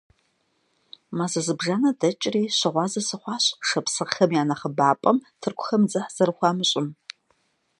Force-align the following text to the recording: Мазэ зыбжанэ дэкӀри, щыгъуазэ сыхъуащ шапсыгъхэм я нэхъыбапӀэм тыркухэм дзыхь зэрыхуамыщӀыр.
Мазэ 1.17 1.39
зыбжанэ 1.45 1.91
дэкӀри, 1.99 2.43
щыгъуазэ 2.57 3.01
сыхъуащ 3.07 3.45
шапсыгъхэм 3.67 4.31
я 4.41 4.43
нэхъыбапӀэм 4.49 5.17
тыркухэм 5.41 5.83
дзыхь 5.87 6.09
зэрыхуамыщӀыр. 6.15 6.85